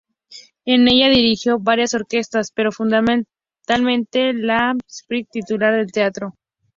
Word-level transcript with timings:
En 0.65 0.87
ella 0.87 1.09
dirigió 1.09 1.59
varias 1.59 1.93
orquestas, 1.93 2.51
pero 2.51 2.71
fundamentalmente 2.71 4.33
la 4.33 4.73
"Staatskapelle", 4.75 5.27
titular 5.31 5.75
del 5.75 5.91
teatro. 5.91 6.33